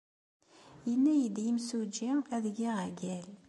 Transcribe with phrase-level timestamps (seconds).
[0.87, 3.27] Yenna-iyi-d yimsujji ad geɣ agal.